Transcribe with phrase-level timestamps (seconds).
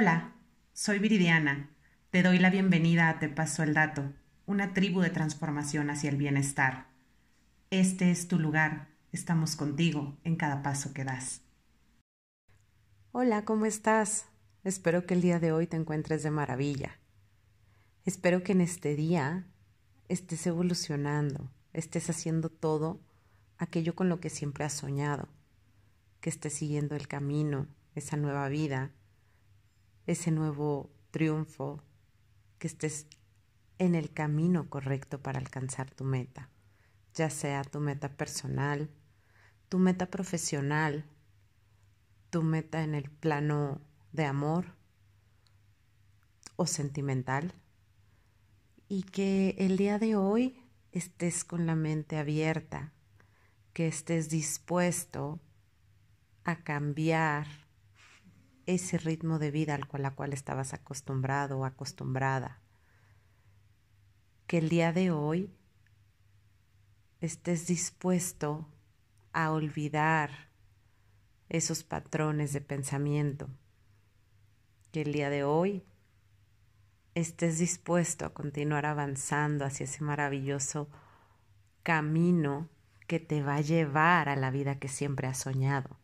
[0.00, 0.32] Hola,
[0.72, 1.68] soy Viridiana.
[2.08, 4.14] Te doy la bienvenida a Te Paso el Dato,
[4.46, 6.86] una tribu de transformación hacia el bienestar.
[7.68, 11.42] Este es tu lugar, estamos contigo en cada paso que das.
[13.12, 14.24] Hola, ¿cómo estás?
[14.64, 16.98] Espero que el día de hoy te encuentres de maravilla.
[18.06, 19.44] Espero que en este día
[20.08, 23.02] estés evolucionando, estés haciendo todo
[23.58, 25.28] aquello con lo que siempre has soñado,
[26.22, 28.92] que estés siguiendo el camino, esa nueva vida,
[30.10, 31.82] ese nuevo triunfo,
[32.58, 33.06] que estés
[33.78, 36.50] en el camino correcto para alcanzar tu meta,
[37.14, 38.90] ya sea tu meta personal,
[39.68, 41.04] tu meta profesional,
[42.30, 43.80] tu meta en el plano
[44.12, 44.74] de amor
[46.56, 47.54] o sentimental
[48.88, 52.92] y que el día de hoy estés con la mente abierta,
[53.72, 55.40] que estés dispuesto
[56.44, 57.46] a cambiar
[58.74, 62.60] ese ritmo de vida al cual, estabas acostumbrado o acostumbrada.
[64.46, 65.50] Que el día de hoy
[67.20, 68.68] estés dispuesto
[69.32, 70.30] a olvidar
[71.48, 73.48] esos patrones de pensamiento.
[74.92, 75.84] Que el día de hoy
[77.14, 80.88] estés dispuesto a continuar avanzando hacia ese maravilloso
[81.82, 82.68] camino
[83.06, 85.99] que te va a llevar a la vida que siempre has soñado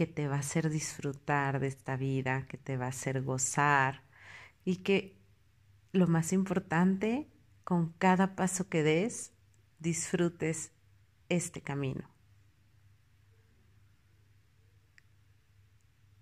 [0.00, 4.02] que te va a hacer disfrutar de esta vida, que te va a hacer gozar
[4.64, 5.14] y que
[5.92, 7.28] lo más importante,
[7.64, 9.34] con cada paso que des,
[9.78, 10.72] disfrutes
[11.28, 12.08] este camino.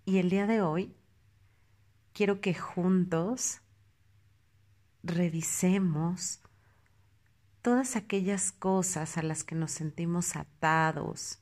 [0.03, 0.93] Y el día de hoy
[2.11, 3.61] quiero que juntos
[5.03, 6.41] revisemos
[7.61, 11.39] todas aquellas cosas a las que nos sentimos atados,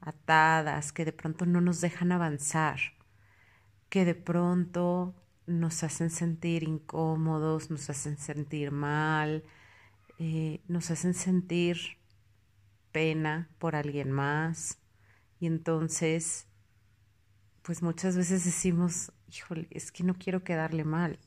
[0.00, 2.78] atadas, que de pronto no nos dejan avanzar,
[3.88, 5.14] que de pronto
[5.46, 9.44] nos hacen sentir incómodos, nos hacen sentir mal,
[10.18, 11.98] eh, nos hacen sentir
[12.92, 14.78] pena por alguien más.
[15.40, 16.46] Y entonces,
[17.62, 21.18] pues muchas veces decimos, híjole, es que no quiero quedarle mal,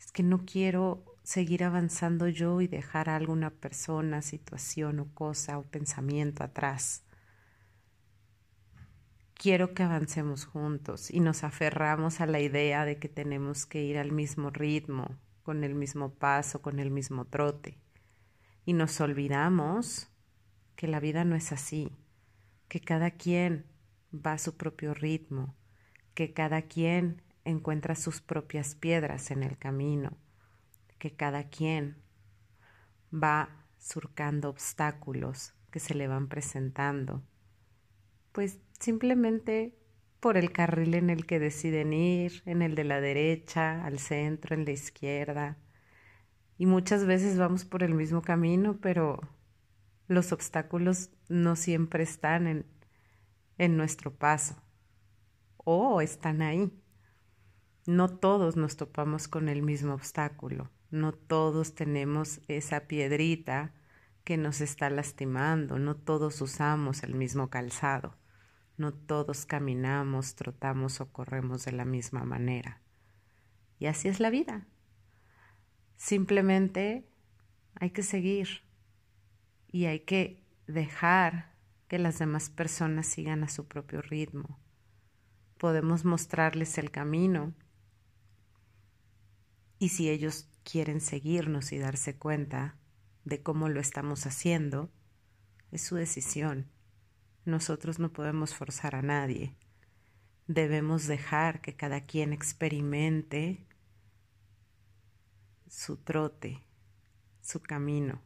[0.00, 5.58] es que no quiero seguir avanzando yo y dejar a alguna persona, situación o cosa
[5.58, 7.05] o pensamiento atrás
[9.36, 13.98] quiero que avancemos juntos y nos aferramos a la idea de que tenemos que ir
[13.98, 17.78] al mismo ritmo, con el mismo paso, con el mismo trote.
[18.64, 20.08] Y nos olvidamos
[20.74, 21.92] que la vida no es así,
[22.68, 23.66] que cada quien
[24.12, 25.54] va a su propio ritmo,
[26.14, 30.16] que cada quien encuentra sus propias piedras en el camino,
[30.98, 31.96] que cada quien
[33.12, 37.22] va surcando obstáculos que se le van presentando
[38.36, 39.76] pues simplemente
[40.20, 44.54] por el carril en el que deciden ir, en el de la derecha, al centro,
[44.54, 45.58] en la izquierda.
[46.58, 49.20] Y muchas veces vamos por el mismo camino, pero
[50.08, 52.66] los obstáculos no siempre están en,
[53.58, 54.56] en nuestro paso
[55.56, 56.72] o están ahí.
[57.86, 63.74] No todos nos topamos con el mismo obstáculo, no todos tenemos esa piedrita
[64.24, 68.16] que nos está lastimando, no todos usamos el mismo calzado.
[68.76, 72.80] No todos caminamos, trotamos o corremos de la misma manera.
[73.78, 74.66] Y así es la vida.
[75.96, 77.08] Simplemente
[77.74, 78.62] hay que seguir
[79.68, 81.54] y hay que dejar
[81.88, 84.58] que las demás personas sigan a su propio ritmo.
[85.58, 87.54] Podemos mostrarles el camino
[89.78, 92.76] y si ellos quieren seguirnos y darse cuenta
[93.24, 94.90] de cómo lo estamos haciendo,
[95.70, 96.70] es su decisión.
[97.46, 99.56] Nosotros no podemos forzar a nadie.
[100.48, 103.66] Debemos dejar que cada quien experimente
[105.68, 106.62] su trote,
[107.40, 108.20] su camino.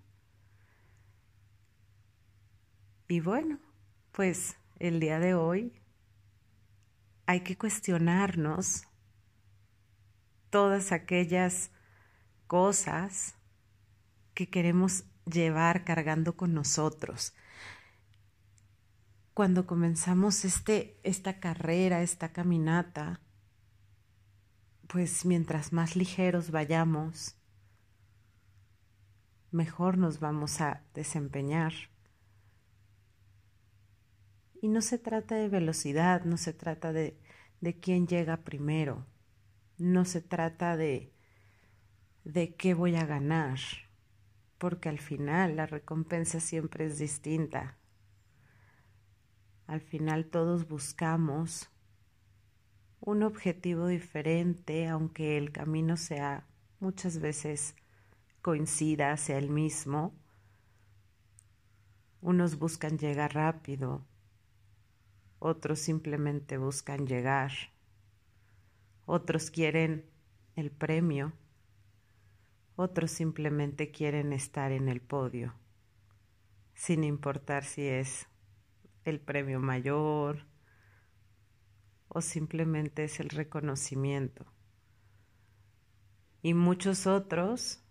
[3.09, 3.59] Y bueno,
[4.13, 5.81] pues el día de hoy
[7.27, 8.85] hay que cuestionarnos
[10.49, 11.71] todas aquellas
[12.47, 13.35] cosas
[14.33, 17.35] que queremos llevar cargando con nosotros,
[19.41, 23.23] cuando comenzamos este, esta carrera, esta caminata,
[24.87, 27.39] pues mientras más ligeros vayamos,
[29.51, 31.73] mejor nos vamos a desempeñar.
[34.61, 37.19] Y no se trata de velocidad, no se trata de,
[37.63, 39.07] de quién llega primero,
[39.79, 41.15] no se trata de,
[42.25, 43.59] de qué voy a ganar,
[44.59, 47.80] porque al final la recompensa siempre es distinta.
[49.71, 51.71] Al final todos buscamos
[52.99, 56.45] un objetivo diferente, aunque el camino sea
[56.81, 57.77] muchas veces
[58.43, 60.13] coincida, sea el mismo.
[62.21, 64.05] Unos buscan llegar rápido,
[65.39, 67.53] otros simplemente buscan llegar,
[69.07, 70.05] otros quieren
[70.57, 71.33] el premio,
[72.75, 75.55] otros simplemente quieren estar en el podio,
[76.75, 78.27] sin importar si es
[79.05, 80.47] el premio mayor
[82.09, 84.47] o simplemente es el reconocimiento.
[86.43, 87.83] Y muchos otros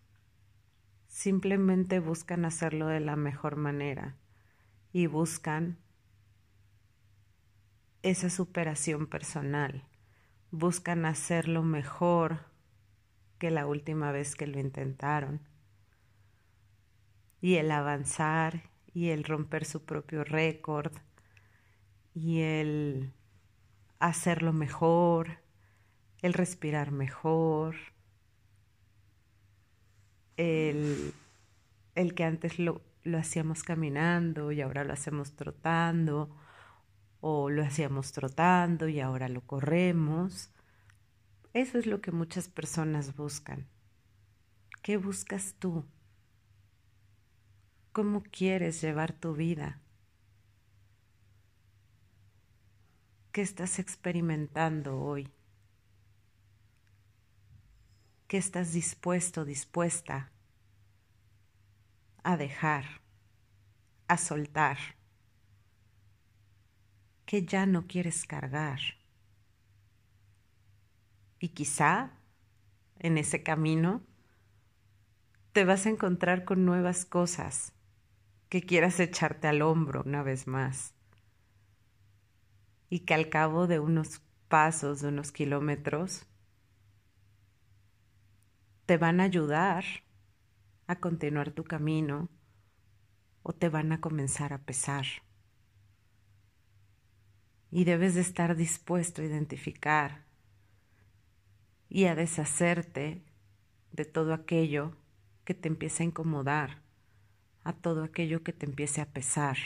[1.08, 4.18] simplemente buscan hacerlo de la mejor manera
[4.92, 5.80] y buscan
[8.02, 9.88] esa superación personal,
[10.52, 12.46] buscan hacerlo mejor
[13.38, 15.42] que la última vez que lo intentaron.
[17.42, 20.94] Y el avanzar y el romper su propio récord
[22.14, 23.14] y el
[24.00, 25.40] hacerlo mejor,
[26.22, 27.76] el respirar mejor,
[30.38, 31.14] el,
[31.96, 36.36] el que antes lo, lo hacíamos caminando y ahora lo hacemos trotando,
[37.22, 40.52] o lo hacíamos trotando y ahora lo corremos.
[41.54, 43.68] Eso es lo que muchas personas buscan.
[44.82, 45.86] ¿Qué buscas tú?
[47.92, 49.82] ¿Cómo quieres llevar tu vida?
[53.32, 55.32] ¿Qué estás experimentando hoy?
[58.28, 60.32] ¿Qué estás dispuesto, dispuesta
[62.22, 62.86] a dejar,
[64.08, 64.78] a soltar?
[67.26, 68.80] ¿Qué ya no quieres cargar?
[71.40, 72.12] Y quizá
[73.00, 74.04] en ese camino
[75.54, 77.74] te vas a encontrar con nuevas cosas
[78.50, 80.94] que quieras echarte al hombro una vez más.
[82.90, 86.26] Y que al cabo de unos pasos, de unos kilómetros,
[88.88, 89.86] te van a ayudar
[90.88, 92.28] a continuar tu camino
[93.44, 95.06] o te van a comenzar a pesar.
[97.70, 100.26] Y debes de estar dispuesto a identificar
[101.88, 103.24] y a deshacerte
[103.92, 104.96] de todo aquello
[105.44, 106.82] que te empiece a incomodar,
[107.64, 109.58] a todo aquello que te empiece a pesar.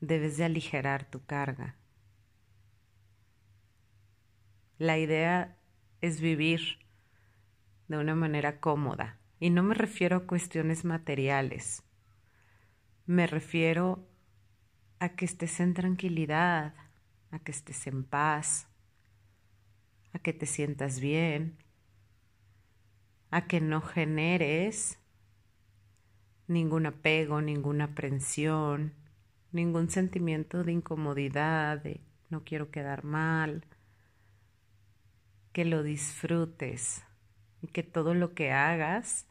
[0.00, 1.76] Debes de aligerar tu carga.
[4.78, 5.56] La idea
[6.00, 6.78] es vivir
[7.88, 9.18] de una manera cómoda.
[9.38, 11.82] Y no me refiero a cuestiones materiales.
[13.06, 14.08] Me refiero
[14.98, 16.74] a que estés en tranquilidad,
[17.30, 18.68] a que estés en paz,
[20.12, 21.58] a que te sientas bien,
[23.30, 25.01] a que no generes
[26.52, 28.92] ningún apego, ninguna aprensión,
[29.52, 32.00] ningún sentimiento de incomodidad, de
[32.30, 33.66] no quiero quedar mal,
[35.52, 37.04] que lo disfrutes
[37.60, 39.26] y que todo lo que hagas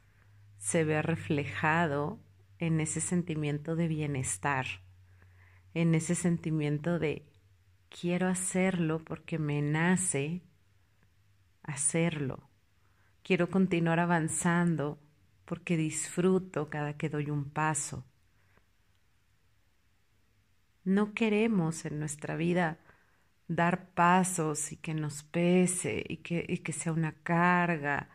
[0.57, 2.19] se vea reflejado
[2.59, 4.68] en ese sentimiento de bienestar,
[5.73, 7.25] en ese sentimiento de
[7.89, 10.41] quiero hacerlo porque me nace
[11.63, 12.47] hacerlo.
[13.23, 15.00] Quiero continuar avanzando
[15.46, 18.06] porque disfruto cada que doy un paso.
[20.84, 22.80] No queremos en nuestra vida
[23.48, 28.10] dar pasos y que nos pese y que, y que sea una carga.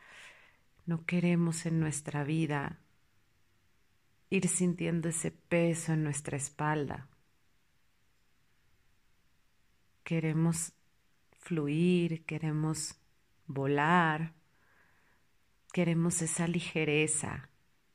[0.86, 2.80] No queremos en nuestra vida
[4.30, 7.08] ir sintiendo ese peso en nuestra espalda.
[10.02, 10.72] Queremos
[11.32, 12.96] fluir, queremos
[13.46, 14.35] volar,
[15.76, 17.50] queremos esa ligereza,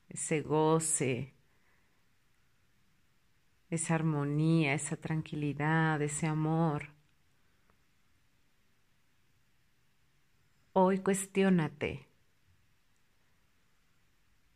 [0.08, 1.34] ese goce,
[3.70, 6.90] esa armonía, esa tranquilidad, ese amor.
[10.72, 12.06] Hoy cuestiónate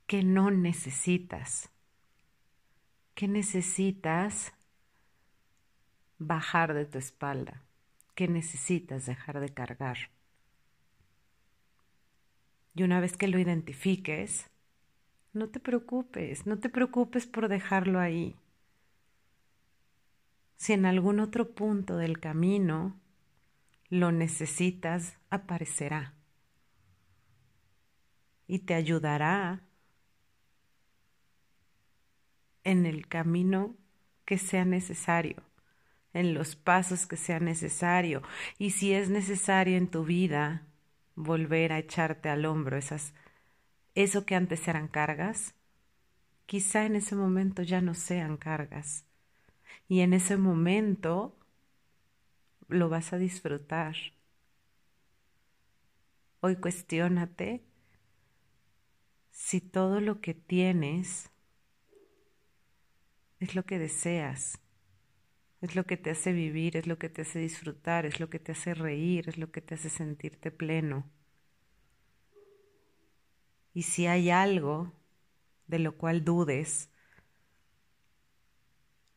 [0.06, 1.68] que no necesitas,
[3.16, 4.52] que necesitas
[6.18, 7.64] bajar de tu espalda,
[8.14, 10.15] que necesitas dejar de cargar.
[12.76, 14.50] Y una vez que lo identifiques,
[15.32, 18.36] no te preocupes, no te preocupes por dejarlo ahí.
[20.58, 23.00] Si en algún otro punto del camino
[23.88, 26.12] lo necesitas, aparecerá
[28.46, 29.62] y te ayudará
[32.62, 33.74] en el camino
[34.26, 35.42] que sea necesario,
[36.12, 38.22] en los pasos que sea necesario.
[38.58, 40.66] Y si es necesario en tu vida
[41.16, 43.12] volver a echarte al hombro esas
[43.96, 45.54] eso que antes eran cargas,
[46.44, 49.06] quizá en ese momento ya no sean cargas.
[49.88, 51.34] Y en ese momento
[52.68, 53.96] lo vas a disfrutar.
[56.40, 57.64] Hoy cuestiónate
[59.30, 61.30] si todo lo que tienes
[63.40, 64.60] es lo que deseas,
[65.66, 68.38] es lo que te hace vivir, es lo que te hace disfrutar, es lo que
[68.38, 71.10] te hace reír, es lo que te hace sentirte pleno.
[73.74, 74.92] Y si hay algo
[75.66, 76.88] de lo cual dudes,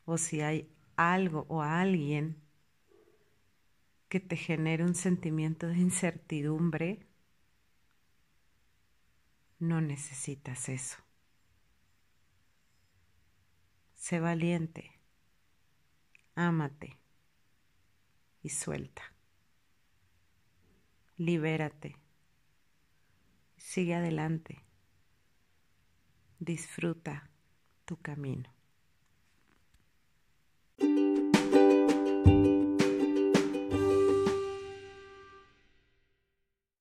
[0.06, 2.42] o si hay algo o alguien
[4.08, 7.06] que te genere un sentimiento de incertidumbre,
[9.60, 10.98] no necesitas eso.
[13.94, 14.99] Sé valiente,
[16.40, 16.98] ámate
[18.42, 19.04] y suelta.
[21.18, 21.98] Libérate,
[23.58, 24.64] sigue adelante,
[26.40, 27.30] disfruta
[27.84, 28.50] tu camino.